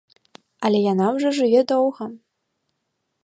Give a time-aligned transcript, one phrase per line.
[0.69, 2.03] Але яна ўжо жыве доўга.